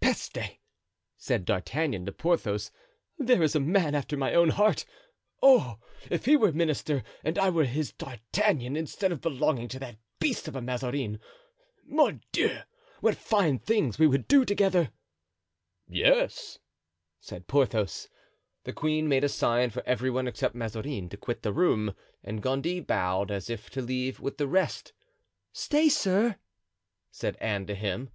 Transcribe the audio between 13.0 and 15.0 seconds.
what fine things we would do together!"